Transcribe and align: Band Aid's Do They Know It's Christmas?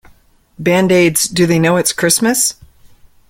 Band 0.57 0.91
Aid's 0.91 1.25
Do 1.25 1.45
They 1.45 1.59
Know 1.59 1.77
It's 1.77 1.93
Christmas? 1.93 2.55